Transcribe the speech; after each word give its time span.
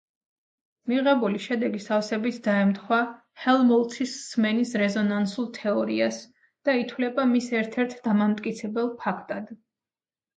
მიღებული 0.91 1.39
შედეგი 1.41 1.81
სავსებით 1.87 2.37
დაემთხვა 2.47 2.97
ჰელმჰოლცის 3.41 4.15
სმენის 4.29 4.71
რეზონანსულ 4.83 5.49
თეორიას 5.57 6.17
და 6.71 6.75
ითვლება 6.85 7.27
მის 7.35 7.51
ერთ-ერთ 7.59 7.95
დამამტკიცებელ 8.09 8.89
ფაქტად. 9.05 9.53